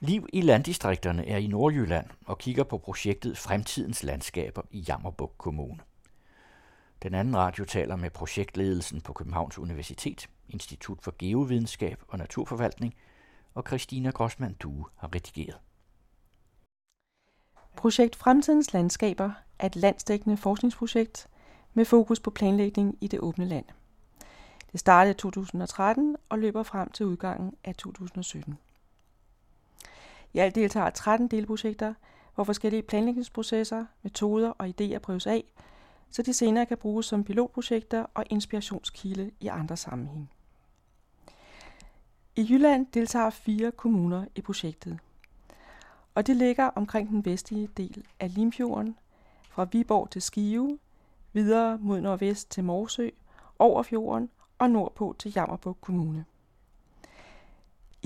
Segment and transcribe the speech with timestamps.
[0.00, 5.78] Liv i landdistrikterne er i Nordjylland og kigger på projektet Fremtidens Landskaber i Jammerbuk Kommune.
[7.02, 12.94] Den anden radio taler med projektledelsen på Københavns Universitet, Institut for Geovidenskab og Naturforvaltning,
[13.54, 15.58] og Christina Grossmann Due har redigeret.
[17.76, 21.28] Projekt Fremtidens Landskaber er et landsdækkende forskningsprojekt
[21.74, 23.64] med fokus på planlægning i det åbne land.
[24.72, 28.58] Det startede i 2013 og løber frem til udgangen af 2017.
[30.36, 31.94] I alt deltager 13 delprojekter,
[32.34, 35.44] hvor forskellige planlægningsprocesser, metoder og idéer prøves af,
[36.10, 40.30] så de senere kan bruges som pilotprojekter og inspirationskilde i andre sammenhæng.
[42.36, 44.98] I Jylland deltager fire kommuner i projektet,
[46.14, 48.96] og det ligger omkring den vestlige del af Limfjorden,
[49.50, 50.78] fra Viborg til Skive,
[51.32, 53.08] videre mod nordvest til Morsø,
[53.58, 56.24] over fjorden og nordpå til Jammerbugt Kommune.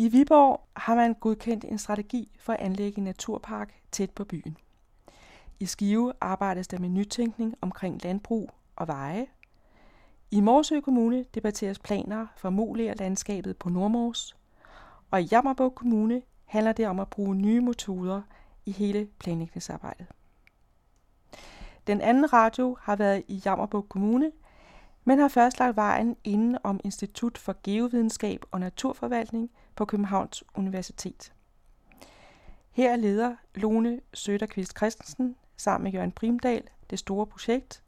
[0.00, 4.56] I Viborg har man godkendt en strategi for at anlægge en naturpark tæt på byen.
[5.58, 9.26] I Skive arbejdes der med nytænkning omkring landbrug og veje.
[10.30, 14.36] I Morsø Kommune debatteres planer for muligere landskabet på Nordmors.
[15.10, 18.22] Og i Jammerbuk Kommune handler det om at bruge nye metoder
[18.66, 20.06] i hele planlægningsarbejdet.
[21.86, 24.32] Den anden radio har været i Jammerbuk Kommune,
[25.04, 31.32] men har først lagt vejen inden om Institut for Geovidenskab og Naturforvaltning på Københavns Universitet.
[32.70, 37.82] Her leder Lone Søderqvist Christensen sammen med Jørgen Primdal det store projekt,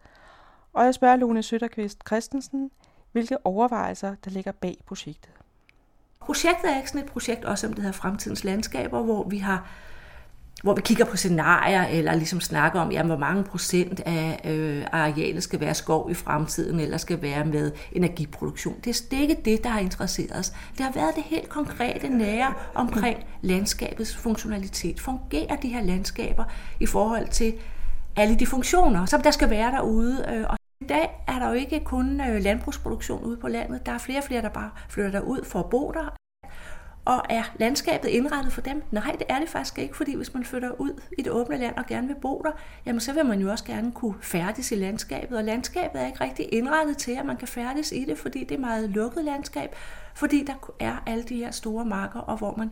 [0.72, 2.70] og jeg spørger Lone Søderqvist Christensen,
[3.12, 5.30] hvilke overvejelser der ligger bag projektet.
[6.20, 9.68] Projektet er ikke sådan et projekt, også om det her Fremtidens Landskaber, hvor vi har
[10.62, 14.84] hvor vi kigger på scenarier, eller ligesom snakker om, jamen, hvor mange procent af øh,
[14.92, 18.77] arealet skal være skov i fremtiden, eller skal være med energiproduktion.
[18.84, 20.52] Det er ikke det, der har interesseret os.
[20.78, 25.00] Det har været det helt konkrete nære omkring landskabets funktionalitet.
[25.00, 26.44] Fungerer de her landskaber
[26.80, 27.54] i forhold til
[28.16, 30.26] alle de funktioner, som der skal være derude?
[30.32, 33.87] Øh, og i dag er der jo ikke kun øh, landbrugsproduktion ude på landet.
[33.87, 36.16] Der er flere og flere, der bare flytter derud for at bo der.
[37.04, 38.82] Og er landskabet indrettet for dem?
[38.90, 41.76] Nej, det er det faktisk ikke, fordi hvis man flytter ud i det åbne land
[41.76, 42.50] og gerne vil bo der,
[42.86, 46.24] jamen så vil man jo også gerne kunne færdes i landskabet, og landskabet er ikke
[46.24, 49.74] rigtig indrettet til, at man kan færdes i det, fordi det er meget lukket landskab,
[50.14, 52.70] fordi der er alle de her store marker, og hvor man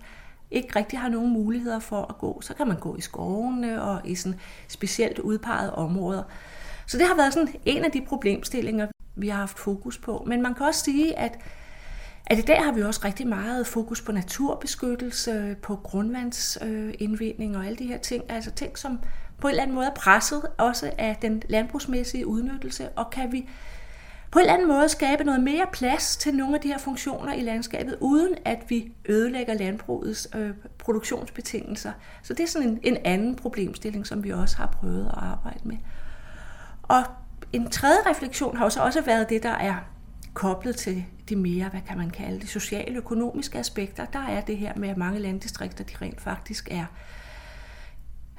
[0.50, 2.40] ikke rigtig har nogen muligheder for at gå.
[2.40, 6.22] Så kan man gå i skovene og i sådan specielt udpegede områder.
[6.86, 8.86] Så det har været sådan en af de problemstillinger,
[9.16, 10.24] vi har haft fokus på.
[10.26, 11.38] Men man kan også sige, at
[12.30, 17.66] at i dag har vi også rigtig meget fokus på naturbeskyttelse, på grundvandsindvinding øh, og
[17.66, 18.24] alle de her ting.
[18.28, 19.00] Altså ting, som
[19.38, 23.48] på en eller anden måde er presset også af den landbrugsmæssige udnyttelse, og kan vi
[24.30, 27.32] på en eller anden måde skabe noget mere plads til nogle af de her funktioner
[27.32, 31.92] i landskabet, uden at vi ødelægger landbrugets øh, produktionsbetingelser.
[32.22, 35.60] Så det er sådan en, en anden problemstilling, som vi også har prøvet at arbejde
[35.64, 35.76] med.
[36.82, 37.02] Og
[37.52, 39.74] en tredje refleksion har jo så også været det, der er
[40.34, 44.56] koblet til de mere, hvad kan man kalde det, sociale økonomiske aspekter, der er det
[44.56, 46.84] her med, at mange landdistrikter, de rent faktisk er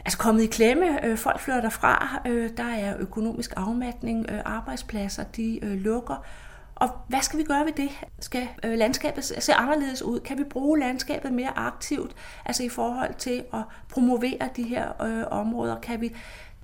[0.06, 1.06] altså kommet i klemme.
[1.06, 6.26] Øh, folk flytter derfra, øh, der er økonomisk afmatning, øh, arbejdspladser, de øh, lukker.
[6.76, 7.90] Og hvad skal vi gøre ved det?
[8.20, 10.20] Skal øh, landskabet se anderledes ud?
[10.20, 12.16] Kan vi bruge landskabet mere aktivt,
[12.46, 15.80] altså i forhold til at promovere de her øh, områder?
[15.80, 16.16] Kan vi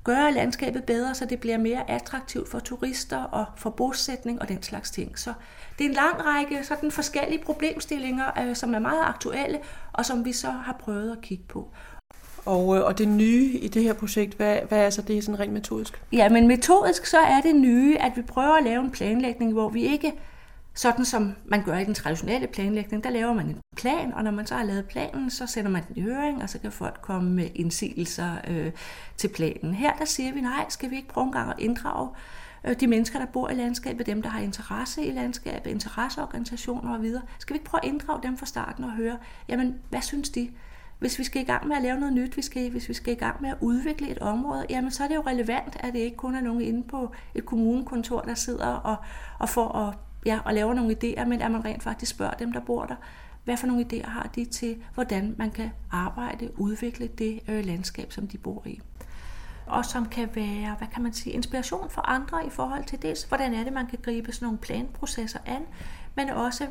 [0.03, 4.63] gøre landskabet bedre, så det bliver mere attraktivt for turister og for bosætning og den
[4.63, 5.19] slags ting.
[5.19, 5.33] Så
[5.77, 9.59] det er en lang række sådan forskellige problemstillinger, øh, som er meget aktuelle,
[9.93, 11.69] og som vi så har prøvet at kigge på.
[12.45, 15.39] Og, øh, og det nye i det her projekt, hvad, hvad er så det sådan
[15.39, 16.01] rent metodisk?
[16.11, 19.69] Ja, men metodisk så er det nye, at vi prøver at lave en planlægning, hvor
[19.69, 20.13] vi ikke
[20.73, 24.31] sådan som man gør i den traditionelle planlægning, der laver man en plan, og når
[24.31, 26.99] man så har lavet planen, så sender man den i høring, og så kan folk
[27.01, 28.71] komme med indsigelser øh,
[29.17, 29.73] til planen.
[29.73, 32.15] Her der siger vi, nej, skal vi ikke prøve en gang at inddrage øh,
[32.67, 37.01] Øh, de mennesker, der bor i landskabet, dem, der har interesse i landskabet, interesseorganisationer og
[37.01, 37.23] videre.
[37.39, 39.17] Skal vi ikke prøve at inddrage dem fra starten og høre,
[39.49, 40.49] jamen, hvad synes de?
[40.99, 43.13] Hvis vi skal i gang med at lave noget nyt, vi skal, hvis vi skal
[43.13, 45.99] i gang med at udvikle et område, jamen så er det jo relevant, at det
[45.99, 48.95] ikke kun er nogen inde på et kommunekontor, der sidder og,
[49.39, 49.93] og får at
[50.25, 52.95] ja, og laver nogle idéer, men at man rent faktisk spørger dem, der bor der,
[53.43, 58.11] hvad for nogle idéer har de til, hvordan man kan arbejde, udvikle det øh, landskab,
[58.11, 58.81] som de bor i.
[59.67, 63.25] Og som kan være, hvad kan man sige, inspiration for andre i forhold til det,
[63.27, 65.61] hvordan er det, man kan gribe sådan nogle planprocesser an,
[66.15, 66.67] men også,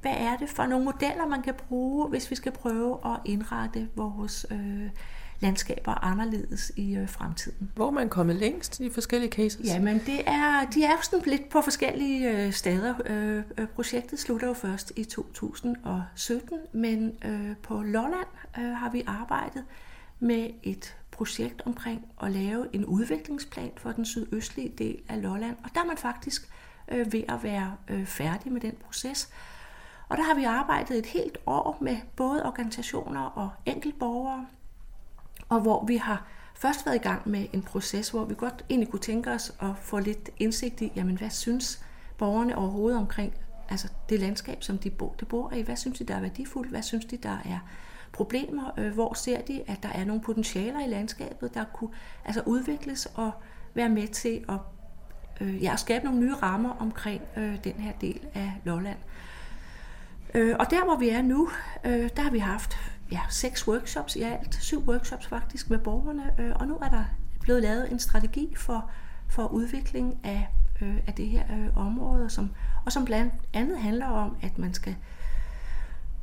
[0.00, 3.88] hvad er det for nogle modeller, man kan bruge, hvis vi skal prøve at indrette
[3.96, 4.90] vores øh,
[5.40, 7.70] landskaber anderledes i øh, fremtiden.
[7.74, 9.66] Hvor er man kommet længst i forskellige cases?
[9.66, 12.94] Jamen, det er, de er sådan lidt på forskellige øh, steder.
[13.06, 18.26] Øh, øh, projektet slutter jo først i 2017, men øh, på Lolland
[18.58, 19.64] øh, har vi arbejdet
[20.20, 25.56] med et projekt omkring at lave en udviklingsplan for den sydøstlige del af Lolland.
[25.64, 26.50] Og der er man faktisk
[26.88, 29.30] øh, ved at være øh, færdig med den proces.
[30.08, 34.46] Og der har vi arbejdet et helt år med både organisationer og enkeltborgere,
[35.48, 38.90] og hvor vi har først været i gang med en proces, hvor vi godt egentlig
[38.90, 41.84] kunne tænke os at få lidt indsigt i, jamen hvad synes
[42.18, 43.34] borgerne overhovedet omkring
[43.68, 45.62] altså det landskab, som de bor, de bor i.
[45.62, 46.70] Hvad synes de, der er værdifuldt?
[46.70, 47.58] Hvad synes de, der er
[48.12, 48.70] problemer?
[48.78, 51.90] Øh, hvor ser de, at der er nogle potentialer i landskabet, der kunne
[52.24, 53.30] altså udvikles og
[53.74, 54.58] være med til at
[55.40, 58.98] øh, ja, skabe nogle nye rammer omkring øh, den her del af Lolland.
[60.34, 61.48] Øh, og der, hvor vi er nu,
[61.84, 62.76] øh, der har vi haft
[63.12, 67.04] ja, seks workshops i alt, syv workshops faktisk med borgerne, øh, og nu er der
[67.40, 68.90] blevet lavet en strategi for,
[69.28, 70.48] for udvikling af,
[70.80, 72.50] øh, af det her øh, område, som,
[72.84, 74.96] og som blandt andet handler om, at man skal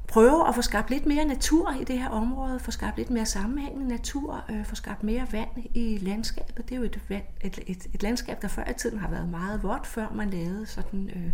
[0.08, 3.26] prøve at få skabt lidt mere natur i det her område, få skabt lidt mere
[3.26, 6.70] sammenhængende natur, øh, få skabt mere vand i landskabet.
[6.70, 9.30] Det er jo et, vand, et, et, et landskab, der før i tiden har været
[9.30, 11.32] meget vådt, før man lavede sådan øh,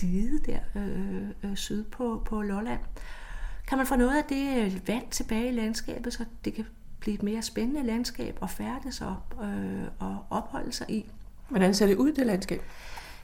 [0.00, 2.80] dide der øh, øh, syd på, på Lolland.
[3.66, 6.64] Kan man få noget af det øh, vand tilbage i landskabet, så det kan
[7.00, 11.10] blive et mere spændende landskab at færdes op øh, og opholde sig i.
[11.48, 12.62] Hvordan ser det ud, det landskab?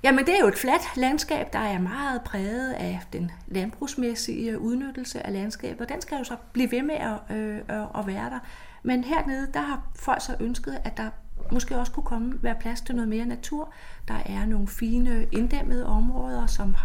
[0.02, 5.26] Jamen det er jo et fladt landskab, der er meget præget af den landbrugsmæssige udnyttelse
[5.26, 8.30] af landskabet, og den skal jo så blive ved med at, øh, øh, at være
[8.30, 8.38] der.
[8.82, 11.10] Men hernede, der har folk så ønsket, at der
[11.52, 13.72] måske også kunne komme være plads til noget mere natur.
[14.08, 16.76] Der er nogle fine inddæmmede områder, som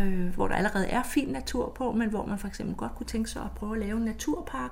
[0.00, 3.06] øh, hvor der allerede er fin natur på, men hvor man for eksempel godt kunne
[3.06, 4.70] tænke sig at prøve at lave en naturpark,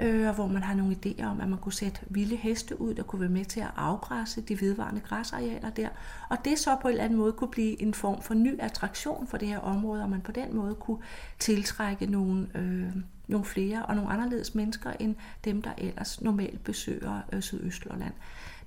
[0.00, 2.94] øh, og hvor man har nogle idéer om, at man kunne sætte vilde heste ud,
[2.94, 5.88] der kunne være med til at afgræsse de vedvarende græsarealer der.
[6.28, 9.26] Og det så på en eller anden måde kunne blive en form for ny attraktion
[9.26, 10.98] for det her område, og man på den måde kunne
[11.38, 12.96] tiltrække nogle, øh,
[13.28, 18.14] nogle flere og nogle anderledes mennesker, end dem, der ellers normalt besøger øh, Sydøstjylland.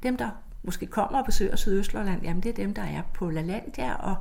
[0.03, 0.29] Dem, der
[0.63, 4.15] måske kommer og besøger Sydøstjylland, jamen det er dem, der er på LaLandia, og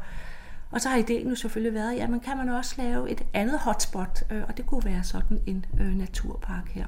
[0.73, 4.23] og så har ideen jo selvfølgelig været, jamen kan man også lave et andet hotspot,
[4.31, 6.87] øh, og det kunne være sådan en øh, naturpark her.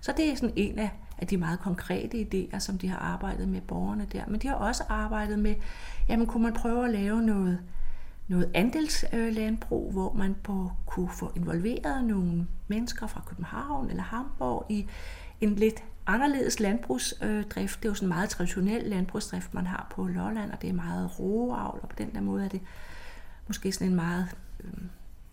[0.00, 3.48] Så det er sådan en af, af de meget konkrete idéer, som de har arbejdet
[3.48, 4.22] med borgerne der.
[4.28, 5.54] Men de har også arbejdet med,
[6.08, 7.58] jamen kunne man prøve at lave noget,
[8.28, 14.86] noget andelslandbrug, hvor man på, kunne få involveret nogle mennesker fra København eller Hamburg i
[15.40, 17.82] en lidt anderledes landbrugsdrift.
[17.82, 20.74] Det er jo sådan en meget traditionel landbrugsdrift, man har på Lolland, og det er
[20.74, 22.60] meget roeavl, og på den der måde er det
[23.46, 24.26] måske sådan en meget
[24.64, 24.82] øh,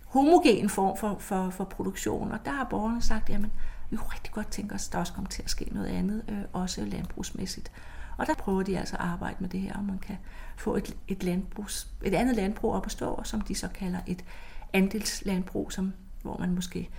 [0.05, 2.31] homogen form for, for, for produktion.
[2.31, 3.51] Og der har borgerne sagt, jamen
[3.95, 6.23] vi kunne rigtig godt tænke os, at der også kommer til at ske noget andet,
[6.29, 7.71] øh, også landbrugsmæssigt.
[8.17, 10.17] Og der prøver de altså at arbejde med det her, om man kan
[10.57, 14.25] få et, et, landbrugs, et andet landbrug op at stå, som de så kalder et
[14.73, 16.89] andelslandbrug, som, hvor man måske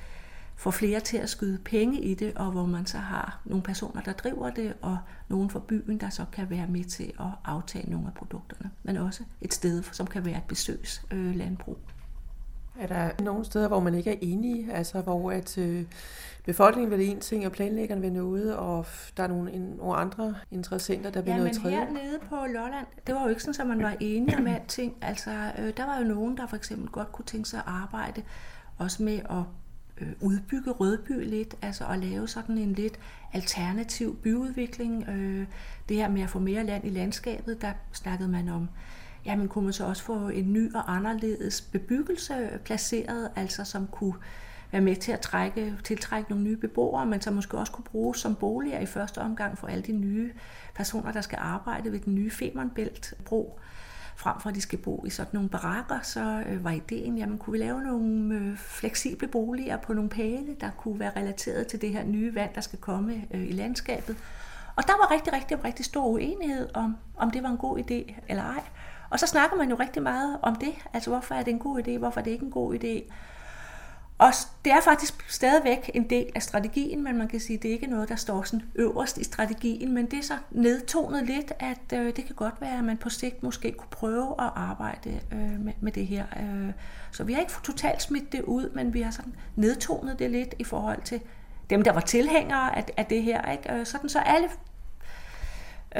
[0.56, 4.02] får flere til at skyde penge i det, og hvor man så har nogle personer,
[4.02, 4.98] der driver det, og
[5.28, 8.70] nogen fra byen, der så kan være med til at aftage nogle af produkterne.
[8.82, 11.78] Men også et sted, som kan være et besøgslandbrug.
[12.80, 15.84] Er der nogle steder, hvor man ikke er enige, altså hvor at øh,
[16.44, 18.86] befolkningen vil en ting, og planlæggerne vil noget, og
[19.16, 21.76] der er nogle, en, nogle andre interessenter, der vil ja, noget tredje?
[21.76, 24.46] Ja, men hernede på Lolland, det var jo ikke sådan, at man var enige om
[24.46, 24.94] alting.
[25.02, 28.22] Altså, øh, der var jo nogen, der for eksempel godt kunne tænke sig at arbejde
[28.78, 29.42] også med at
[30.00, 32.98] øh, udbygge Rødby lidt, altså at lave sådan en lidt
[33.32, 35.08] alternativ byudvikling.
[35.08, 35.46] Øh,
[35.88, 38.68] det her med at få mere land i landskabet, der snakkede man om,
[39.26, 44.14] jamen kunne man så også få en ny og anderledes bebyggelse placeret, altså som kunne
[44.72, 48.18] være med til at trække, tiltrække nogle nye beboere, men som måske også kunne bruges
[48.18, 50.32] som boliger i første omgang for alle de nye
[50.74, 53.58] personer, der skal arbejde ved den nye Femernbælt-bro
[54.16, 57.38] frem for at de skal bo i sådan nogle barakker, så øh, var ideen, jamen
[57.38, 61.80] kunne vi lave nogle øh, fleksible boliger på nogle pæle, der kunne være relateret til
[61.80, 64.16] det her nye vand, der skal komme øh, i landskabet.
[64.76, 68.14] Og der var rigtig, rigtig, rigtig stor uenighed om, om det var en god idé
[68.28, 68.62] eller ej.
[69.10, 71.78] Og så snakker man jo rigtig meget om det, altså hvorfor er det en god
[71.78, 73.12] idé, hvorfor er det ikke en god idé.
[74.18, 74.32] Og
[74.64, 77.72] det er faktisk stadigvæk en del af strategien, men man kan sige, at det er
[77.72, 81.92] ikke noget, der står sådan øverst i strategien, men det er så nedtonet lidt, at
[81.92, 85.60] øh, det kan godt være, at man på sigt måske kunne prøve at arbejde øh,
[85.60, 86.24] med, med det her.
[86.40, 86.72] Øh.
[87.12, 90.54] Så vi har ikke totalt smidt det ud, men vi har sådan nedtonet det lidt
[90.58, 91.20] i forhold til
[91.70, 93.52] dem, der var tilhængere af, af det her.
[93.52, 93.72] Ikke?
[93.72, 94.48] Øh, sådan så alle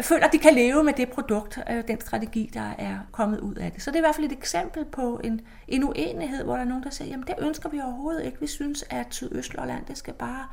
[0.03, 3.55] føler, at de kan leve med det produkt, øh, den strategi, der er kommet ud
[3.55, 3.83] af det.
[3.83, 6.69] Så det er i hvert fald et eksempel på en, en uenighed, hvor der er
[6.69, 8.41] nogen, der siger, jamen det ønsker vi overhovedet ikke.
[8.41, 10.47] Vi synes, at Sydøstlolland, det skal bare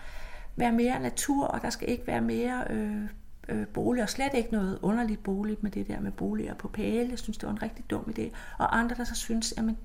[0.55, 3.03] være mere natur, og der skal ikke være mere øh,
[3.49, 7.09] øh, bolig, og slet ikke noget underligt bolig med det der med boliger på pæle.
[7.09, 8.35] Jeg synes, det var en rigtig dum idé.
[8.57, 9.77] Og andre, der så synes, jamen,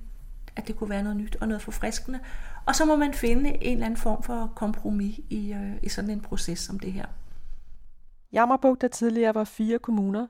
[0.55, 2.19] at det kunne være noget nyt og noget forfriskende.
[2.65, 6.09] Og så må man finde en eller anden form for kompromis i, øh, i sådan
[6.09, 7.05] en proces som det her.
[8.33, 10.27] Jammerbugt, der tidligere var fire kommuner,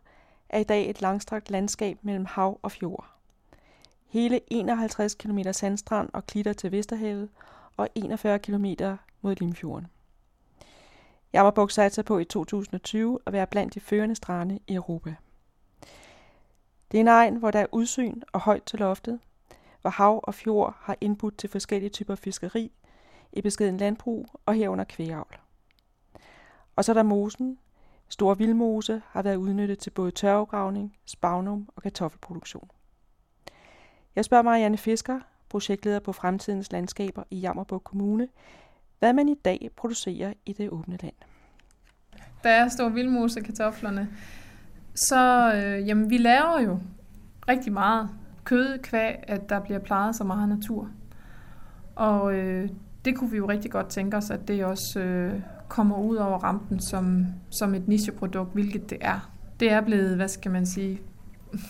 [0.50, 3.06] er i dag et langstrakt landskab mellem hav og fjord.
[4.08, 7.30] Hele 51 km sandstrand og klitter til Vesterhavet
[7.78, 8.66] og 41 km
[9.22, 9.88] mod Limfjorden.
[11.34, 15.16] Jammerbugt satser på i 2020 at være blandt de førende strande i Europa.
[16.92, 19.20] Det er en egen, hvor der er udsyn og højt til loftet,
[19.82, 22.72] hvor hav og fjord har indbudt til forskellige typer fiskeri,
[23.34, 25.38] i beskeden landbrug og herunder kvægavl.
[26.76, 27.60] Og så er der mosen.
[28.10, 32.70] Stor vildmose har været udnyttet til både tørvegravning, spagnum og kartoffelproduktion.
[34.16, 38.28] Jeg spørger Marianne Fisker, projektleder på Fremtidens Landskaber i Jammerburg Kommune,
[39.00, 41.14] hvad man i dag producerer i det åbne land.
[42.44, 44.10] Der er stor vildmose kartoflerne,
[44.96, 46.80] så øh, jamen, vi laver jo
[47.48, 48.10] rigtig meget
[48.44, 50.90] kød kvæg, at der bliver plejet så meget natur.
[51.96, 52.70] Og øh,
[53.06, 56.38] det kunne vi jo rigtig godt tænke os, at det også øh, kommer ud over
[56.38, 59.32] rampen som, som et nicheprodukt, hvilket det er.
[59.60, 61.02] Det er blevet, hvad skal man sige,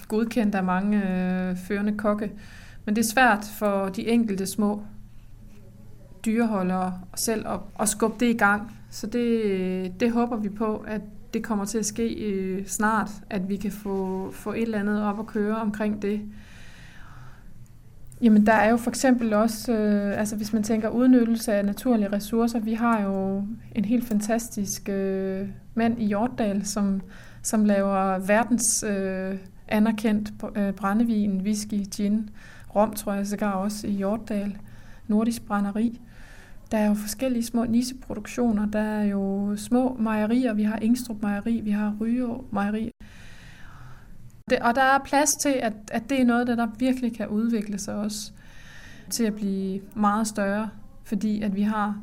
[0.07, 2.31] godkendt af mange øh, førende kokke.
[2.85, 4.81] Men det er svært for de enkelte små
[6.25, 8.77] dyreholdere selv at, at skubbe det i gang.
[8.89, 11.01] Så det, det håber vi på, at
[11.33, 15.03] det kommer til at ske øh, snart, at vi kan få, få et eller andet
[15.03, 16.21] op at køre omkring det.
[18.21, 22.11] Jamen, der er jo for eksempel også, øh, altså hvis man tænker udnyttelse af naturlige
[22.11, 23.43] ressourcer, vi har jo
[23.75, 27.01] en helt fantastisk øh, mand i Hjortdal, som,
[27.41, 32.29] som laver verdens øh, anerkendt øh, brændevin, whisky, gin,
[32.75, 34.57] rom tror jeg sågar også i Hjortdal,
[35.07, 36.01] nordisk brænderi.
[36.71, 38.65] Der er jo forskellige små niseproduktioner.
[38.65, 40.53] Der er jo små mejerier.
[40.53, 42.91] Vi har Ingstrup Mejeri, vi har Ryå Mejeri.
[44.49, 47.27] Det, og der er plads til, at, at det er noget, der, der virkelig kan
[47.27, 48.31] udvikle sig også
[49.09, 50.69] til at blive meget større,
[51.03, 52.01] fordi at vi har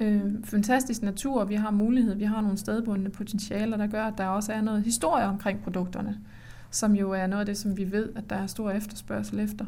[0.00, 4.26] øh, fantastisk natur, vi har mulighed, vi har nogle stedbundne potentialer, der gør, at der
[4.26, 6.18] også er noget historie omkring produkterne,
[6.70, 9.66] som jo er noget af det, som vi ved, at der er stor efterspørgsel efter.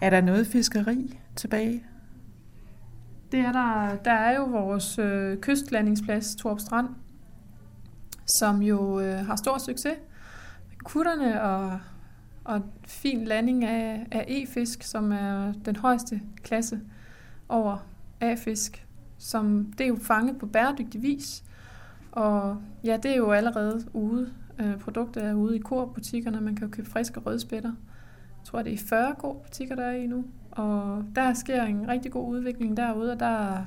[0.00, 1.82] Er der noget fiskeri tilbage?
[3.32, 3.96] Det er der.
[4.04, 6.88] Der er jo vores øh, kystlandingsplads, Torp Strand,
[8.26, 9.94] som jo øh, har stor succes
[10.84, 11.80] kutterne og,
[12.44, 16.80] og fin landing af, af E-fisk, som er den højeste klasse
[17.48, 17.86] over
[18.20, 18.86] A-fisk,
[19.18, 21.44] som det er jo fanget på bæredygtig vis.
[22.12, 24.32] Og ja, det er jo allerede ude.
[24.58, 26.40] Øh, produktet er ude i korbutikkerne.
[26.40, 27.72] Man kan jo købe friske rødspætter.
[28.38, 30.24] Jeg tror, det er 40 korbutikker, der er i nu.
[30.50, 33.64] Og der sker en rigtig god udvikling derude, og der er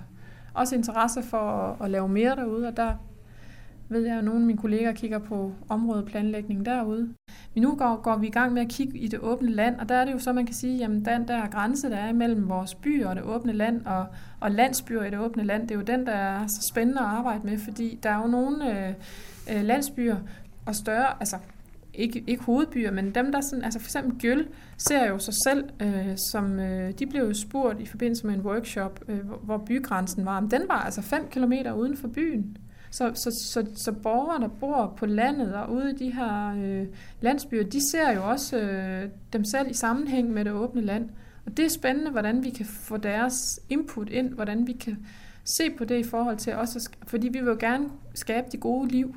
[0.54, 2.94] også interesse for at, at lave mere derude, og der
[3.90, 7.14] ved jeg, at nogle af mine kolleger kigger på områdeplanlægning derude.
[7.54, 9.90] Men nu går, går vi i gang med at kigge i det åbne land, og
[9.90, 12.50] der er det jo så, man kan sige, jamen den der grænse, der er mellem
[12.50, 14.06] vores byer og det åbne land, og,
[14.40, 17.08] og landsbyer i det åbne land, det er jo den, der er så spændende at
[17.08, 18.94] arbejde med, fordi der er jo nogle øh,
[19.52, 20.18] øh, landsbyer
[20.66, 21.38] og større, altså
[21.94, 25.64] ikke, ikke hovedbyer, men dem, der sådan, altså for eksempel Gjøl, ser jo sig selv
[25.80, 30.26] øh, som, øh, de blev spurgt i forbindelse med en workshop, øh, hvor, hvor bygrænsen
[30.26, 30.38] var.
[30.38, 32.58] om den var altså 5 km uden for byen.
[32.92, 36.88] Så, så, så, så borgere, der bor på landet og ude i de her øh,
[37.22, 41.10] landsbyer, de ser jo også øh, dem selv i sammenhæng med det åbne land.
[41.46, 44.98] Og det er spændende, hvordan vi kan få deres input ind, hvordan vi kan
[45.44, 48.88] se på det i forhold til også, fordi vi vil jo gerne skabe de gode
[48.88, 49.16] liv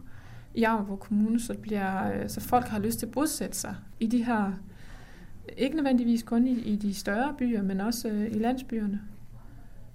[0.55, 3.75] i Jammerborg Kommune, så, det bliver, øh, så folk har lyst til at bosætte sig
[4.01, 4.53] i de her,
[5.57, 9.01] ikke nødvendigvis kun i, i de større byer, men også øh, i landsbyerne.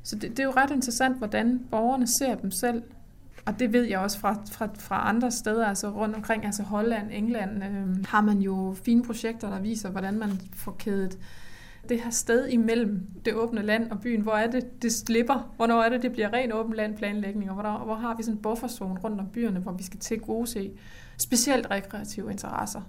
[0.04, 2.84] Så det, det er jo ret interessant, hvordan borgerne ser dem selv
[3.48, 7.08] og det ved jeg også fra, fra, fra andre steder, altså rundt omkring, altså Holland,
[7.12, 11.18] England, øh, har man jo fine projekter, der viser, hvordan man får kædet
[11.90, 14.22] det her sted imellem det åbne land og byen.
[14.22, 15.54] Hvor er det, det slipper?
[15.56, 17.50] Hvornår er det, det bliver ren åben land planlægning?
[17.50, 20.20] Og hvor, hvor har vi sådan en bufferzone rundt om byerne, hvor vi skal til
[20.20, 20.72] gode se
[21.18, 22.82] specielt rekreative interesser?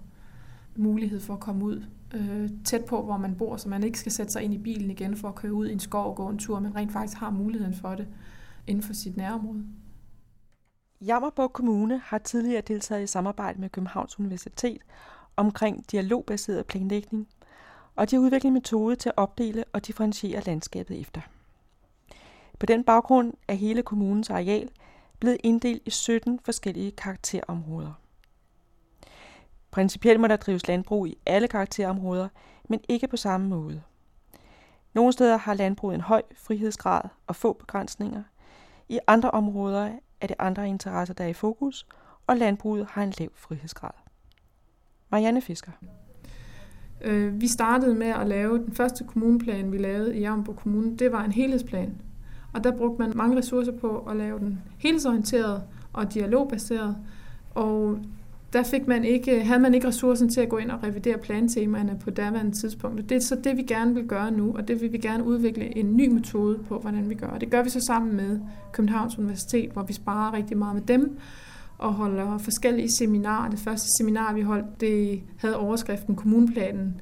[0.77, 1.85] Mulighed for at komme ud
[2.15, 4.91] øh, tæt på, hvor man bor, så man ikke skal sætte sig ind i bilen
[4.91, 7.19] igen for at køre ud i en skov og gå en tur, men rent faktisk
[7.19, 8.07] har muligheden for det
[8.67, 9.65] inden for sit nærområde.
[11.01, 14.83] Jammerborg Kommune har tidligere deltaget i samarbejde med Københavns Universitet
[15.37, 17.29] omkring dialogbaseret planlægning,
[17.97, 21.21] og de har udviklet en metode til at opdele og differentiere landskabet efter.
[22.59, 24.71] På den baggrund er hele kommunens areal
[25.19, 27.93] blevet inddelt i 17 forskellige karakterområder.
[29.71, 32.29] Principielt må der drives landbrug i alle karakterområder,
[32.69, 33.83] men ikke på samme måde.
[34.95, 38.23] Nogle steder har landbruget en høj frihedsgrad og få begrænsninger.
[38.89, 41.87] I andre områder er det andre interesser, der er i fokus,
[42.27, 43.91] og landbruget har en lav frihedsgrad.
[45.11, 45.73] Marianne Fisker.
[47.01, 50.97] Øh, vi startede med at lave den første kommuneplan, vi lavede i Jammerborg Kommune.
[50.97, 52.01] Det var en helhedsplan.
[52.55, 56.97] Og der brugte man mange ressourcer på at lave den helhedsorienteret og dialogbaseret.
[57.55, 57.99] Og
[58.53, 61.99] der fik man ikke, havde man ikke ressourcen til at gå ind og revidere plantemaerne
[62.01, 63.01] på daværende tidspunkt.
[63.01, 65.25] Og det er så det, vi gerne vil gøre nu, og det vil vi gerne
[65.25, 67.27] udvikle en ny metode på, hvordan vi gør.
[67.27, 68.41] Og det gør vi så sammen med
[68.73, 71.19] Københavns Universitet, hvor vi sparer rigtig meget med dem
[71.79, 73.51] og holder forskellige seminarer.
[73.51, 77.01] Det første seminar, vi holdt, det havde overskriften Kommuneplanen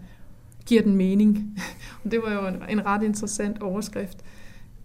[0.67, 1.59] giver den mening.
[2.05, 4.25] Og det var jo en ret interessant overskrift.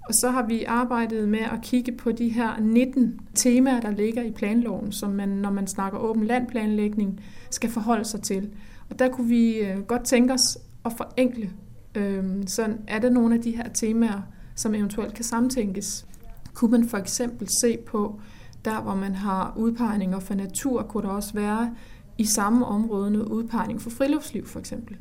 [0.07, 4.23] Og så har vi arbejdet med at kigge på de her 19 temaer, der ligger
[4.23, 8.49] i planloven, som man, når man snakker åben landplanlægning, skal forholde sig til.
[8.89, 11.51] Og der kunne vi øh, godt tænke os at forenkle.
[11.95, 14.21] Øh, så er der nogle af de her temaer,
[14.55, 16.05] som eventuelt kan samtænkes.
[16.53, 18.19] Kunne man for eksempel se på,
[18.65, 21.75] der hvor man har udpegninger for natur, kunne der også være
[22.17, 24.97] i samme område noget udpegning for friluftsliv for eksempel.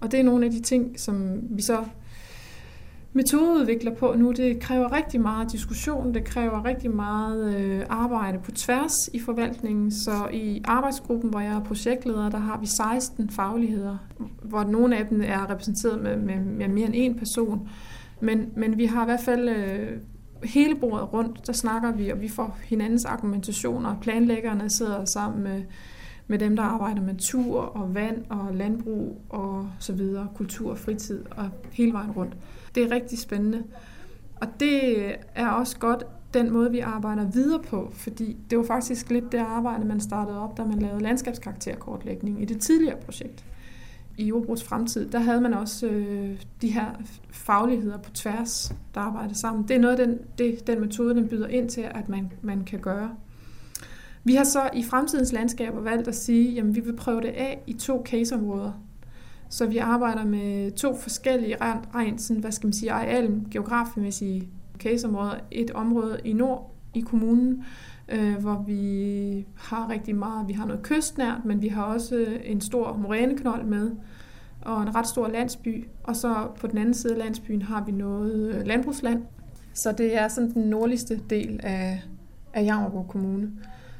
[0.00, 1.84] Og det er nogle af de ting, som vi så
[3.12, 4.32] metodeudvikler på nu.
[4.32, 9.90] Det kræver rigtig meget diskussion, det kræver rigtig meget øh, arbejde på tværs i forvaltningen.
[9.90, 13.96] Så i arbejdsgruppen, hvor jeg er projektleder, der har vi 16 fagligheder,
[14.42, 17.68] hvor nogle af dem er repræsenteret med, med, med mere end en person.
[18.20, 19.98] Men, men vi har i hvert fald øh,
[20.44, 23.96] hele bordet rundt, der snakker vi, og vi får hinandens argumentationer.
[24.00, 25.62] Planlæggerne sidder sammen med,
[26.26, 30.78] med dem, der arbejder med tur og vand og landbrug og så videre, kultur og
[30.78, 32.36] fritid og hele vejen rundt.
[32.74, 33.62] Det er rigtig spændende.
[34.40, 39.10] Og det er også godt den måde, vi arbejder videre på, fordi det var faktisk
[39.10, 43.44] lidt det arbejde, man startede op, da man lavede landskabskarakterkortlægning i det tidligere projekt.
[44.18, 46.86] I jordbrugs fremtid, der havde man også øh, de her
[47.30, 49.68] fagligheder på tværs, der arbejdede sammen.
[49.68, 52.78] Det er noget, den, det, den metode, den byder ind til, at man, man kan
[52.78, 53.10] gøre.
[54.24, 57.62] Vi har så i fremtidens landskaber valgt at sige, at vi vil prøve det af
[57.66, 58.72] i to caseområder.
[59.48, 61.56] Så vi arbejder med to forskellige
[61.94, 64.48] rent, sådan, hvad skal man sige, areal, geografimæssige
[64.78, 65.34] caseområder.
[65.50, 67.64] Et område i nord i kommunen,
[68.08, 72.40] øh, hvor vi har rigtig meget, vi har noget kystnært, men vi har også øh,
[72.44, 73.90] en stor moræneknold med,
[74.60, 75.86] og en ret stor landsby.
[76.04, 79.22] Og så på den anden side af landsbyen har vi noget øh, landbrugsland.
[79.74, 82.02] Så det er sådan den nordligste del af,
[82.54, 83.50] af Jammerborg Kommune,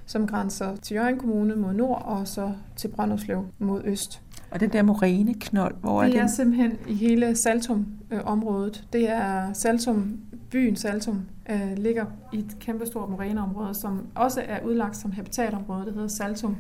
[0.07, 4.21] som grænser til Jørgen Kommune mod nord, og så til Brønderslev mod øst.
[4.51, 6.23] Og den der moræne knold, hvor det er den?
[6.23, 8.85] Det er simpelthen i hele Saltum-området.
[8.93, 10.19] Det er Saltum,
[10.51, 15.87] byen Saltum, øh, ligger i et kæmpestort moræneområde, som også er udlagt som habitatområde.
[15.87, 16.57] Det hedder Saltum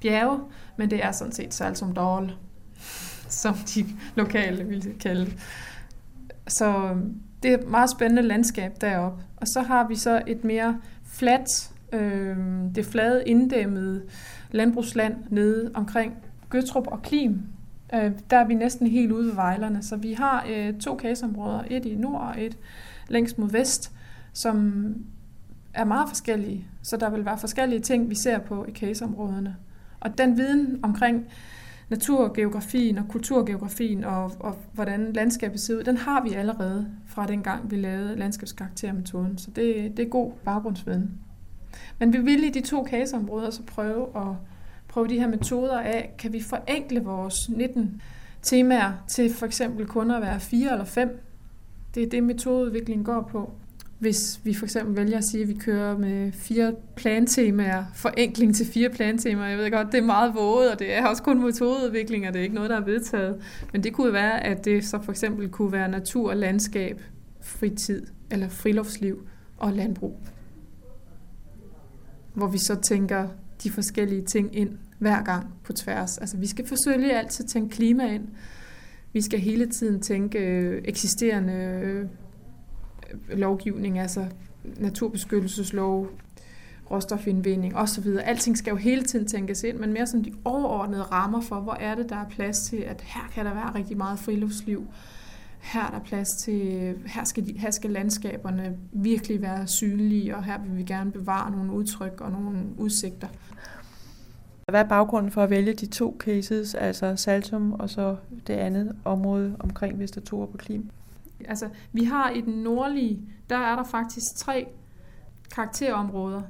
[0.00, 0.40] bjerge,
[0.76, 2.32] men det er sådan set Saltum Dal,
[3.28, 5.32] som de lokale vil kalde.
[6.48, 6.96] Så
[7.42, 9.22] det er et meget spændende landskab deroppe.
[9.36, 12.36] Og så har vi så et mere fladt, øh,
[12.74, 14.02] det flade inddæmmede
[14.50, 16.14] landbrugsland nede omkring
[16.50, 17.42] Gøtrup og Klim,
[17.94, 19.82] øh, der er vi næsten helt ude ved vejlerne.
[19.82, 22.58] Så vi har øh, to caseområder, et i nord og et
[23.08, 23.92] længst mod vest,
[24.32, 24.84] som
[25.74, 26.66] er meget forskellige.
[26.82, 29.56] Så der vil være forskellige ting, vi ser på i caseområderne.
[30.00, 31.26] Og den viden omkring
[31.90, 37.42] naturgeografien og kulturgeografien og, og hvordan landskabet ser ud, den har vi allerede fra den
[37.42, 39.38] gang, vi lavede landskabskaraktermetoden.
[39.38, 41.10] Så det, det er god baggrundsviden.
[41.98, 44.36] Men vi vil i de to caseområder så prøve at
[44.88, 48.02] prøve de her metoder af, kan vi forenkle vores 19
[48.42, 51.20] temaer til for eksempel kun at være fire eller fem.
[51.94, 53.52] Det er det, metodeudviklingen går på.
[53.98, 58.66] Hvis vi for eksempel vælger at sige, at vi kører med fire plantemaer, forenkling til
[58.66, 62.26] fire plantemaer, jeg ved godt, det er meget våget, og det er også kun metodeudvikling,
[62.26, 63.42] og det er ikke noget, der er vedtaget.
[63.72, 67.02] Men det kunne være, at det så for eksempel kunne være natur landskab,
[67.40, 70.20] fritid eller friluftsliv og landbrug.
[72.36, 73.28] Hvor vi så tænker
[73.62, 76.18] de forskellige ting ind hver gang på tværs.
[76.18, 78.28] Altså vi skal forsøge altid at tænke klima ind.
[79.12, 82.06] Vi skal hele tiden tænke øh, eksisterende øh,
[83.38, 84.26] lovgivning, altså
[84.76, 86.08] naturbeskyttelseslov,
[86.90, 88.06] råstofindvinding osv.
[88.24, 91.74] Alting skal jo hele tiden tænkes ind, men mere som de overordnede rammer for, hvor
[91.74, 94.86] er det, der er plads til, at her kan der være rigtig meget friluftsliv.
[95.72, 100.44] Her er der plads til, her skal, de, her skal landskaberne virkelig være synlige, og
[100.44, 103.28] her vil vi gerne bevare nogle udtryk og nogle udsigter.
[104.70, 108.96] Hvad er baggrunden for at vælge de to cases, altså Saltum og så det andet
[109.04, 110.90] område omkring Vestertor på Klim?
[111.48, 114.66] Altså, vi har i den nordlige, der er der faktisk tre
[115.54, 116.42] karakterområder,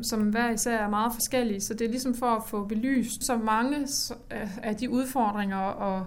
[0.00, 1.60] som hver især er meget forskellige.
[1.60, 3.86] Så det er ligesom for at få belyst så mange
[4.62, 6.06] af de udfordringer og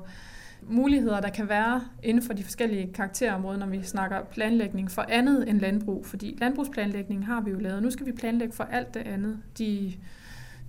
[0.69, 5.49] muligheder, der kan være inden for de forskellige karakterområder, når vi snakker planlægning for andet
[5.49, 6.05] end landbrug.
[6.05, 7.83] Fordi landbrugsplanlægning har vi jo lavet.
[7.83, 9.39] Nu skal vi planlægge for alt det andet.
[9.57, 9.93] De,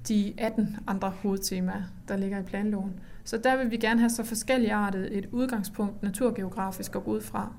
[0.09, 3.01] de 18 andre hovedtemaer, der ligger i planloven.
[3.25, 7.21] Så der vil vi gerne have så forskellige artet et udgangspunkt naturgeografisk at gå ud
[7.21, 7.53] fra.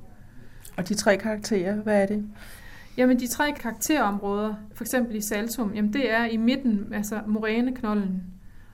[0.78, 2.30] Og de tre karakterer, hvad er det?
[2.98, 8.24] Jamen de tre karakterområder, for eksempel i Saltum, jamen det er i midten, altså moræneknollen,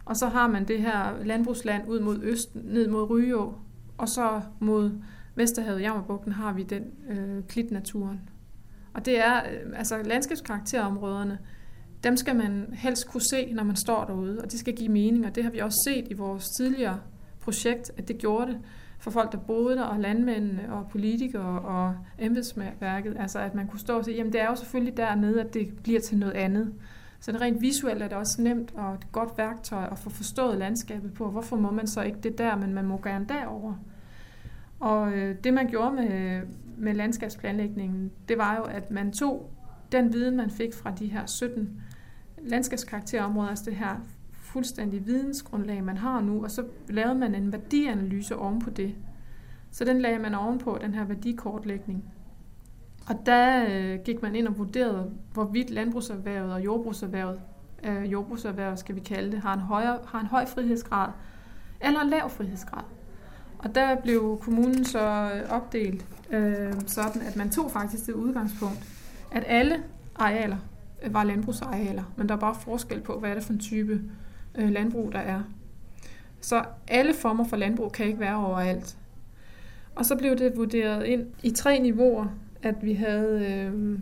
[0.05, 3.53] og så har man det her landbrugsland ud mod øst, ned mod Ryå,
[3.97, 4.91] og så mod
[5.35, 8.21] Vesterhavet, Jammerbugten, har vi den øh, klitnaturen.
[8.93, 11.39] Og det er, øh, altså landskabskarakterområderne,
[12.03, 15.25] dem skal man helst kunne se, når man står derude, og det skal give mening,
[15.25, 16.99] og det har vi også set i vores tidligere
[17.39, 18.59] projekt, at det gjorde det
[18.99, 23.79] for folk, der boede der, og landmændene, og politikere, og embedsværket, altså at man kunne
[23.79, 26.73] stå og sige, jamen det er jo selvfølgelig dernede, at det bliver til noget andet.
[27.23, 30.57] Så det rent visuelt er det også nemt og et godt værktøj at få forstået
[30.57, 31.29] landskabet på.
[31.31, 33.73] Hvorfor må man så ikke det der, men man må gerne derover.
[34.79, 36.41] Og øh, det man gjorde med,
[36.77, 39.51] med landskabsplanlægningen, det var jo, at man tog
[39.91, 41.81] den viden, man fik fra de her 17
[42.41, 43.95] landskabskarakterområder, altså det her
[44.31, 48.95] fuldstændig vidensgrundlag, man har nu, og så lavede man en værdianalyse ovenpå det.
[49.71, 52.12] Så den lagde man ovenpå, den her værdikortlægning.
[53.07, 57.39] Og der øh, gik man ind og vurderede, hvorvidt landbrugserhvervet og jordbrugserhvervet,
[57.83, 61.09] øh, jordbrugserhvervet skal vi kalde det, har en, højere, har en høj frihedsgrad
[61.81, 62.83] eller en lav frihedsgrad.
[63.57, 68.79] Og der blev kommunen så øh, opdelt øh, sådan, at man tog faktisk det udgangspunkt,
[69.31, 69.83] at alle
[70.15, 70.57] arealer
[71.03, 74.01] øh, var landbrugsarealer, men der er bare forskel på, hvad er det for en type
[74.55, 75.41] øh, landbrug, der er.
[76.41, 78.97] Så alle former for landbrug kan ikke være overalt.
[79.95, 82.27] Og så blev det vurderet ind i tre niveauer
[82.63, 83.99] at vi havde øh,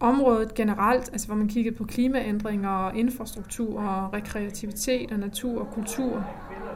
[0.00, 5.70] området generelt, altså hvor man kiggede på klimaændringer og infrastruktur og rekreativitet og natur og
[5.70, 6.26] kultur,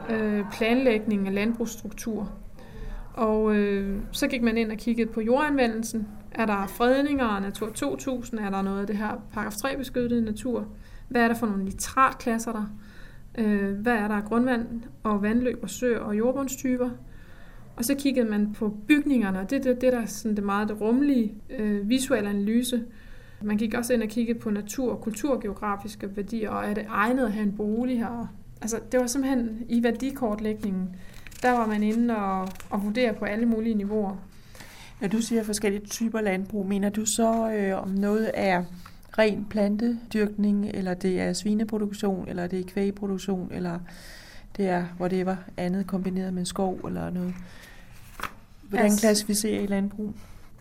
[0.09, 2.31] øh, planlægning af landbrugsstruktur.
[3.13, 6.07] Og øh, så gik man ind og kiggede på jordanvendelsen.
[6.31, 8.39] Er der fredninger og Natur 2000?
[8.39, 10.67] Er der noget af det her paragraf 3 beskyttede natur?
[11.09, 12.65] Hvad er der for nogle nitratklasser der?
[13.37, 16.89] Øh, hvad er der af grundvand og vandløb og søer og jordbundstyper?
[17.75, 20.43] Og så kiggede man på bygningerne, og det er det, det, der er sådan det
[20.43, 22.83] meget det rumlige øh, visuelle analyse.
[23.41, 27.25] Man gik også ind og kiggede på natur- og kulturgeografiske værdier, og er det egnet
[27.25, 28.33] at have en bolig her?
[28.61, 30.95] Altså, det var simpelthen i værdikortlægningen,
[31.41, 34.15] der var man inde og, og vurdere på alle mulige niveauer.
[35.01, 38.63] Når du siger forskellige typer landbrug, mener du så, øh, om noget er
[39.17, 43.79] ren plantedyrkning, eller det er svineproduktion, eller det er kvægproduktion, eller
[44.57, 47.33] det er whatever andet kombineret med skov eller noget?
[48.69, 50.13] Hvordan altså, klassificerer I landbrug?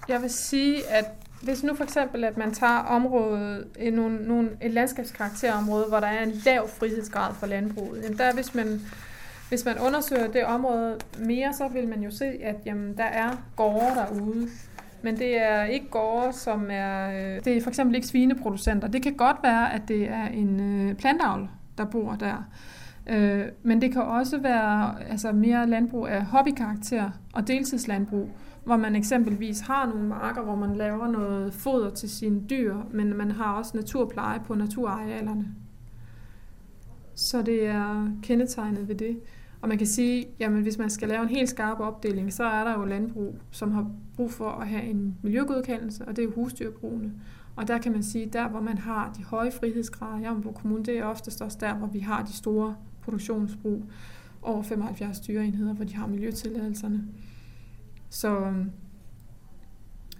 [0.09, 1.05] Jeg vil sige, at
[1.43, 6.07] hvis nu for eksempel, at man tager området, en, nogle, nogle, et landskabskarakterområde, hvor der
[6.07, 8.81] er en lav frihedsgrad for landbruget, jamen der, hvis man,
[9.49, 13.37] hvis man undersøger det område mere, så vil man jo se, at jamen, der er
[13.57, 14.49] gårde derude,
[15.03, 17.11] men det er ikke gårde, som er...
[17.11, 18.89] Øh, det er for eksempel ikke svineproducenter.
[18.89, 21.49] Det kan godt være, at det er en øh, plantavl,
[21.79, 22.45] der bor der.
[23.11, 28.31] Øh, men det kan også være altså mere landbrug af hobbykarakter og deltidslandbrug,
[28.65, 33.17] hvor man eksempelvis har nogle marker, hvor man laver noget foder til sine dyr, men
[33.17, 35.55] man har også naturpleje på naturarealerne.
[37.15, 39.21] Så det er kendetegnet ved det.
[39.63, 42.65] Og man kan sige, jamen hvis man skal lave en helt skarp opdeling, så er
[42.65, 47.13] der jo landbrug, som har brug for at have en miljøgodkendelse, og det er husdyrbrugene.
[47.57, 50.85] Og der kan man sige, der hvor man har de høje frihedsgrader i Jammerburg Kommune,
[50.85, 53.85] det er oftest også der, hvor vi har de store produktionsbrug
[54.43, 57.05] over 75 dyreenheder, hvor de har miljøtilladelserne.
[58.11, 58.71] Så øhm,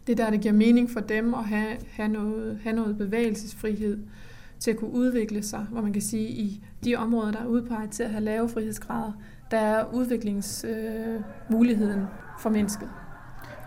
[0.07, 3.99] det der, det giver mening for dem at have, have, noget, have noget bevægelsesfrihed
[4.59, 7.91] til at kunne udvikle sig, hvor man kan sige, i de områder, der er udpeget
[7.91, 9.13] til at have lave frihedsgrader,
[9.51, 12.07] der er udviklingsmuligheden øh,
[12.41, 12.91] for mennesket.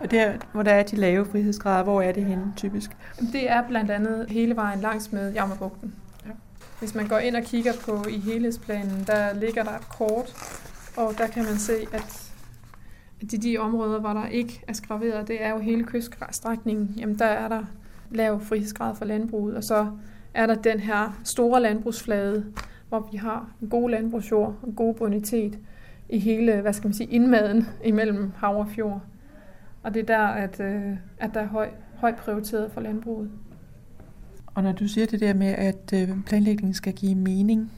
[0.00, 2.90] Og der, hvor der er de lave frihedsgrader, hvor er det henne typisk?
[3.32, 5.94] Det er blandt andet hele vejen langs med Jammerbugten.
[6.78, 10.34] Hvis man går ind og kigger på i helhedsplanen, der ligger der et kort,
[10.96, 12.32] og der kan man se, at
[13.30, 17.24] de, de områder, hvor der ikke er skraveret, det er jo hele kyststrækningen, jamen der
[17.24, 17.64] er der
[18.10, 19.86] lav frihedsgrad for landbruget, og så
[20.34, 22.44] er der den her store landbrugsflade,
[22.88, 25.58] hvor vi har en god landbrugsjord og god bonitet
[26.08, 29.00] i hele, hvad skal man sige, indmaden imellem hav og fjord.
[29.82, 33.30] Og det er der, at, øh, at der er høj, høj prioriteret for landbruget.
[34.54, 37.70] Og når du siger det der med, at øh, planlægningen skal give mening,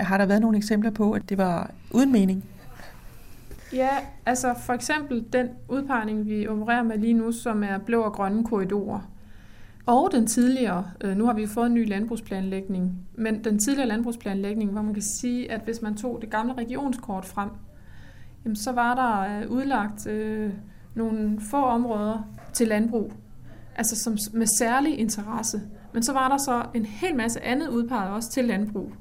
[0.00, 2.44] har der været nogle eksempler på, at det var uden mening?
[3.72, 3.88] Ja,
[4.26, 8.44] altså for eksempel den udpegning, vi opererer med lige nu, som er blå og grønne
[8.44, 9.10] korridorer.
[9.86, 14.70] Og den tidligere, øh, nu har vi fået en ny landbrugsplanlægning, men den tidligere landbrugsplanlægning,
[14.70, 17.50] hvor man kan sige, at hvis man tog det gamle regionskort frem,
[18.44, 20.52] jamen, så var der øh, udlagt øh,
[20.94, 23.12] nogle få områder til landbrug,
[23.76, 25.60] altså som, med særlig interesse.
[25.92, 28.92] Men så var der så en hel masse andet udpeget også til landbrug.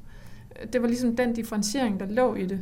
[0.73, 2.61] Det var ligesom den differentiering, der lå i det.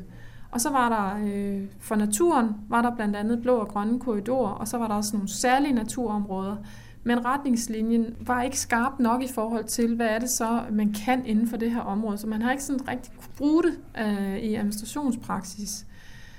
[0.52, 4.52] Og så var der øh, for naturen, var der blandt andet blå og grønne korridorer,
[4.52, 6.56] og så var der også nogle særlige naturområder.
[7.04, 11.26] Men retningslinjen var ikke skarp nok i forhold til, hvad er det så, man kan
[11.26, 12.18] inden for det her område.
[12.18, 15.86] Så man har ikke sådan rigtig kunne bruge det øh, i administrationspraksis.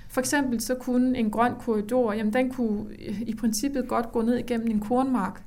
[0.08, 2.86] For eksempel så kunne en grøn korridor, jamen den kunne
[3.26, 5.42] i princippet godt gå ned igennem en kornmark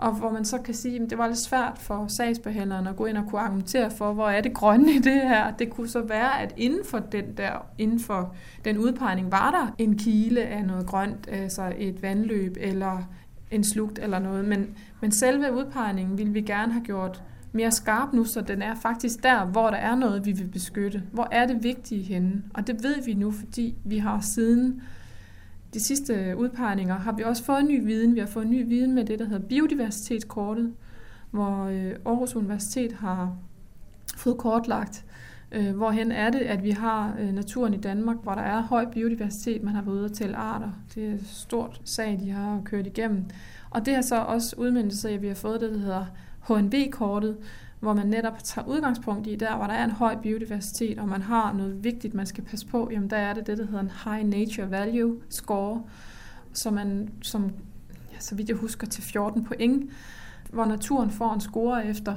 [0.00, 3.06] og hvor man så kan sige, at det var lidt svært for sagsbehandleren at gå
[3.06, 5.50] ind og kunne argumentere for, hvor er det grønne i det her.
[5.50, 8.34] Det kunne så være, at inden for den der, inden for
[8.64, 13.02] den udpegning, var der en kile af noget grønt, altså et vandløb eller
[13.50, 14.44] en slugt eller noget.
[14.44, 14.66] Men,
[15.00, 19.22] men selve udpegningen ville vi gerne have gjort mere skarp nu, så den er faktisk
[19.22, 21.02] der, hvor der er noget, vi vil beskytte.
[21.12, 22.42] Hvor er det vigtige henne?
[22.54, 24.82] Og det ved vi nu, fordi vi har siden
[25.74, 28.14] de sidste udpegninger har vi også fået ny viden.
[28.14, 30.74] Vi har fået ny viden med det, der hedder biodiversitetskortet,
[31.30, 33.36] hvor øh, Aarhus Universitet har
[34.16, 35.04] fået kortlagt,
[35.52, 38.86] øh, hvorhen er det, at vi har øh, naturen i Danmark, hvor der er høj
[38.92, 39.62] biodiversitet.
[39.62, 40.70] Man har været ude at tælle arter.
[40.94, 43.24] Det er et stort sag, de har kørt igennem.
[43.70, 46.04] Og det har så også udmyndtet sig, at vi har fået det, der hedder
[46.48, 47.36] HNV-kortet,
[47.80, 51.22] hvor man netop tager udgangspunkt i, der hvor der er en høj biodiversitet, og man
[51.22, 53.92] har noget vigtigt, man skal passe på, jamen der er det det, der hedder en
[54.04, 55.82] High Nature Value Score,
[56.52, 57.52] som man, som,
[58.12, 59.90] ja, så vidt jeg husker, til 14 point,
[60.50, 62.16] hvor naturen får en score efter,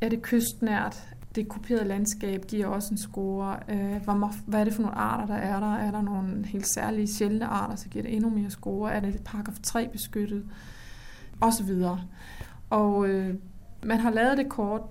[0.00, 3.56] er det kystnært, det kuperede landskab giver også en score.
[3.68, 5.74] Øh, hvor, hvad er det for nogle arter, der er der?
[5.74, 8.92] Er der nogle helt særlige sjældne arter, så giver det endnu mere score.
[8.92, 10.44] Er det paragraf 3 beskyttet?
[11.40, 12.00] Og så videre.
[12.70, 13.34] Og øh,
[13.84, 14.82] man har lavet det kort,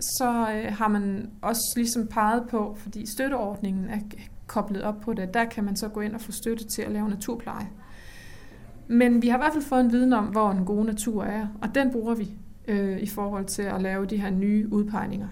[0.00, 3.98] så øh, har man også ligesom peget på, fordi støtteordningen er
[4.46, 6.92] koblet op på det, der kan man så gå ind og få støtte til at
[6.92, 7.68] lave naturpleje.
[8.88, 11.46] Men vi har i hvert fald fået en viden om, hvor en god natur er,
[11.62, 12.30] og den bruger vi
[12.68, 15.28] øh, i forhold til at lave de her nye udpegninger.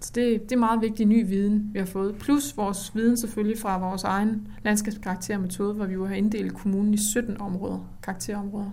[0.00, 2.16] Så det, det er meget vigtig ny viden, vi har fået.
[2.16, 6.96] Plus vores viden selvfølgelig fra vores egen landskabskaraktermetode, hvor vi jo har inddelt kommunen i
[6.96, 8.70] 17 områder, karakterområder.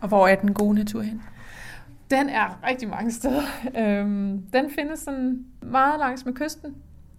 [0.00, 1.22] Og hvor er den gode natur hen?
[2.10, 3.42] Den er rigtig mange steder.
[3.78, 6.74] Øhm, den findes sådan meget langs med kysten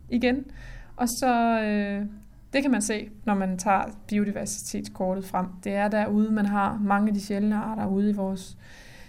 [0.09, 0.45] igen.
[0.95, 2.05] Og så, øh,
[2.53, 5.45] det kan man se, når man tager biodiversitetskortet frem.
[5.63, 8.57] Det er derude, man har mange af de sjældne arter ude i vores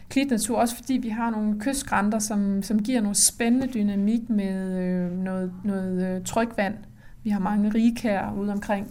[0.09, 0.59] klitnatur.
[0.59, 5.53] Også fordi vi har nogle kystgrænter, som, som giver nogle spændende dynamik med øh, noget,
[5.65, 6.75] noget øh, trykvand.
[7.23, 8.87] Vi har mange rigkær ude omkring.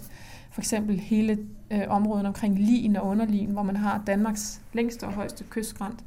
[0.52, 1.38] For eksempel hele
[1.72, 6.04] øh, området omkring Lien og Underlien, hvor man har Danmarks længste og højeste kystskrænt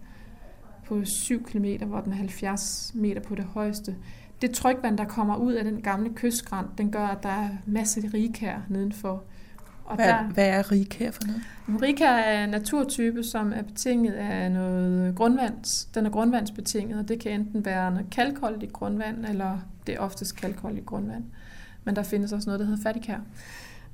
[0.93, 3.97] på 7 km, hvor den er 70 meter på det højeste.
[4.43, 8.03] Det trykvand, der kommer ud af den gamle kystskrænt, den gør, at der er masser
[8.05, 9.23] af rigkær nedenfor.
[9.85, 11.83] Og hvad, der, hvad er rigkær for noget?
[11.83, 15.85] Rigkær er en naturtype, som er betinget af noget grundvands.
[15.85, 20.37] Den er grundvandsbetinget, og det kan enten være noget kalkholdigt grundvand, eller det er oftest
[20.37, 21.25] kalkholdigt grundvand.
[21.85, 23.19] Men der findes også noget, der hedder fattigkær.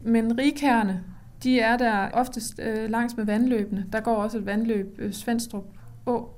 [0.00, 1.04] Men rigkærne,
[1.42, 3.86] de er der oftest øh, langs med vandløbene.
[3.92, 5.64] Der går også et vandløb, øh, Svendstrup
[6.06, 6.37] Å,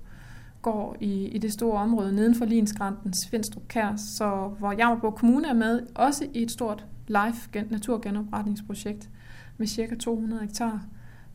[0.63, 5.49] går i, i det store område neden for Linsgranten, Svendstrup Kær, så hvor Jammerborg Kommune
[5.49, 9.11] er med, også i et stort live naturgenopretningsprojekt
[9.59, 10.85] med cirka 200 hektar,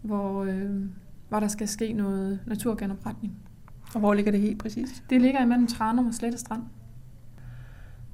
[0.02, 0.82] hvor, øh,
[1.30, 3.34] hvor der skal ske noget naturgenopretning.
[3.94, 5.04] Og hvor ligger det helt præcis?
[5.10, 6.64] Det ligger imellem Tranum og Slettestrand.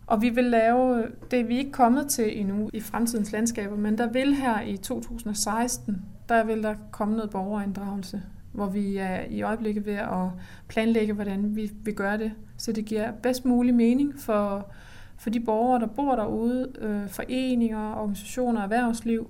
[0.08, 3.98] Og vi vil lave, det er vi ikke kommet til endnu i fremtidens landskaber, men
[3.98, 9.42] der vil her i 2016, der vil der komme noget borgerinddragelse hvor vi er i
[9.42, 10.28] øjeblikket ved at
[10.68, 14.72] planlægge, hvordan vi vil gøre det, så det giver bedst mulig mening for,
[15.18, 19.30] for de borgere, der bor derude, øh, foreninger, organisationer, erhvervsliv,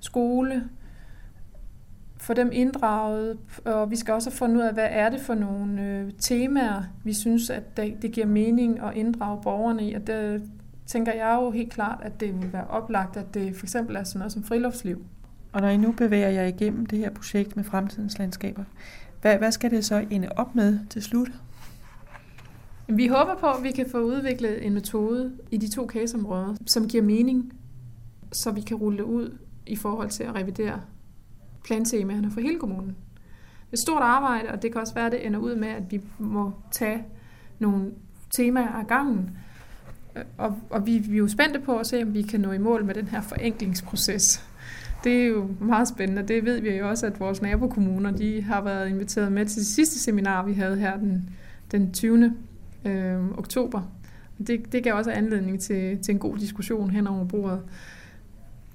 [0.00, 0.68] skole,
[2.20, 5.82] få dem inddraget, og vi skal også finde ud af, hvad er det for nogle
[5.82, 10.42] øh, temaer, vi synes, at det, det giver mening at inddrage borgerne i, og det
[10.86, 14.04] tænker jeg jo helt klart, at det vil være oplagt, at det for eksempel er
[14.04, 15.04] sådan noget som friluftsliv,
[15.58, 18.64] og når I nu bevæger jer igennem det her projekt med fremtidens landskaber,
[19.20, 21.28] hvad, hvad skal det så ende op med til slut?
[22.88, 26.88] Vi håber på, at vi kan få udviklet en metode i de to caseområder, som
[26.88, 27.52] giver mening,
[28.32, 30.80] så vi kan rulle det ud i forhold til at revidere
[31.64, 32.88] plantemaerne for hele kommunen.
[32.88, 35.68] Det er et stort arbejde, og det kan også være, at det ender ud med,
[35.68, 37.04] at vi må tage
[37.58, 37.90] nogle
[38.30, 39.30] temaer af gangen.
[40.38, 42.58] Og, og vi, vi er jo spændte på at se, om vi kan nå i
[42.58, 44.48] mål med den her forenklingsproces.
[45.04, 46.22] Det er jo meget spændende.
[46.22, 49.66] Det ved vi jo også, at vores nabokommuner de har været inviteret med til det
[49.66, 51.30] sidste seminar, vi havde her den,
[51.70, 52.34] den 20.
[52.84, 53.82] Øh, oktober.
[54.46, 57.60] Det, det gav også anledning til, til en god diskussion hen over bordet.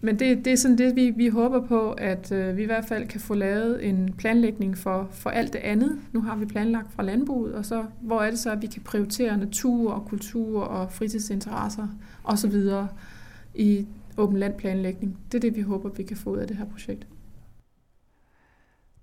[0.02, 2.86] men det, det er sådan det, vi, vi håber på, at øh, vi i hvert
[2.86, 6.00] fald kan få lavet en planlægning for, for alt det andet.
[6.12, 8.82] Nu har vi planlagt fra landbruget, og så hvor er det så, at vi kan
[8.82, 11.88] prioritere natur og kultur og fritidsinteresser
[12.24, 12.54] osv.
[13.56, 15.20] i åben landplanlægning.
[15.32, 17.08] Det er det, vi håber, vi kan få ud af det her projekt.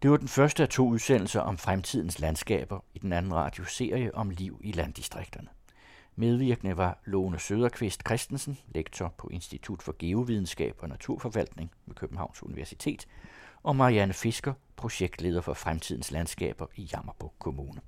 [0.02, 4.30] Det var den første af to udsendelser om fremtidens landskaber i den anden radioserie om
[4.30, 5.48] liv i landdistrikterne.
[6.16, 13.06] Medvirkende var Lone Søderqvist Christensen, lektor på Institut for Geovidenskab og Naturforvaltning ved Københavns Universitet,
[13.62, 17.80] og Marianne Fisker, projektleder for fremtidens landskaber i Jammerburg Kommune.